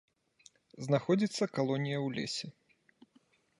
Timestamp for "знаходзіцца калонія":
0.85-1.99